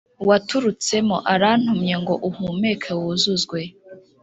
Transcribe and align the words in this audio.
Waturutsemo 0.29 1.17
arantumye 1.33 1.95
ngo 2.01 2.13
uhumuke 2.27 2.91
wuzuzwe 2.99 3.59